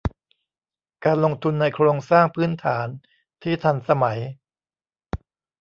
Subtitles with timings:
[1.05, 2.87] การลงทุนในโครงสร้างพื้นฐาน
[3.43, 4.19] ที่ทันสมัย